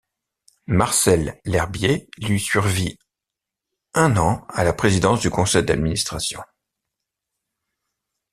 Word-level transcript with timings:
Marcel 0.65 1.39
L'Herbier 1.45 2.09
lui 2.17 2.39
survit 2.39 2.97
un 3.93 4.17
an 4.17 4.47
à 4.49 4.63
la 4.63 4.73
présidence 4.73 5.19
du 5.19 5.29
conseil 5.29 5.63
d'administration. 5.63 6.41